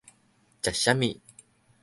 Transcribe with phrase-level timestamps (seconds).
[0.63, 1.21] 食啥物